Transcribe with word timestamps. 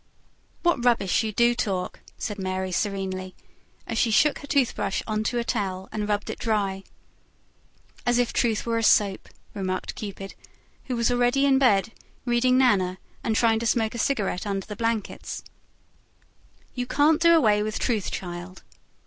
"What 0.63 0.83
rubbish 0.83 1.21
you 1.21 1.31
do 1.31 1.53
talk!" 1.53 1.99
said 2.17 2.39
Mary 2.39 2.71
serenely, 2.71 3.35
as 3.85 3.99
she 3.99 4.09
shook 4.09 4.39
her 4.39 4.47
toothbrush 4.47 5.03
on 5.05 5.23
to 5.25 5.37
a 5.37 5.43
towel 5.43 5.89
and 5.91 6.09
rubbed 6.09 6.31
it 6.31 6.39
dry. 6.39 6.81
"As 8.03 8.17
if 8.17 8.33
truth 8.33 8.65
were 8.65 8.79
a 8.79 8.83
soap!" 8.83 9.29
remarked 9.53 9.93
Cupid 9.93 10.33
who 10.85 10.95
was 10.95 11.11
already 11.11 11.45
in 11.45 11.59
bed, 11.59 11.91
reading 12.25 12.57
NANA, 12.57 12.97
and 13.23 13.35
trying 13.35 13.59
to 13.59 13.67
smoke 13.67 13.93
a 13.93 13.99
cigarette 13.99 14.47
under 14.47 14.65
the 14.65 14.75
blankets. 14.75 15.43
"You 16.73 16.87
can't 16.87 17.21
do 17.21 17.35
away 17.35 17.61
with 17.61 17.77
truth, 17.77 18.09
child." 18.09 18.63